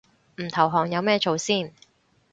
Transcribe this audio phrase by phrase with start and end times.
[0.37, 1.71] 唔投降有咩做先